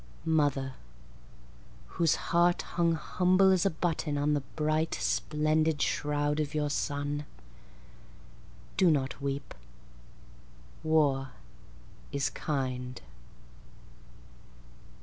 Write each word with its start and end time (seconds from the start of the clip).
Mother 0.25 0.73
whose 1.85 2.15
heart 2.15 2.63
hung 2.63 2.93
humble 2.95 3.51
as 3.51 3.67
a 3.67 3.69
button 3.69 4.17
On 4.17 4.33
the 4.33 4.39
bright 4.55 4.95
splendid 4.99 5.79
shroud 5.79 6.39
of 6.39 6.55
your 6.55 6.71
son, 6.71 7.25
Do 8.77 8.89
not 8.89 9.21
weep. 9.21 9.53
War 10.81 11.33
is 12.11 12.31
kind. 12.31 12.99